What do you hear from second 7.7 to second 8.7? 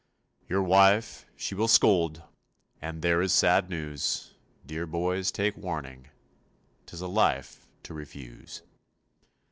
to refuse.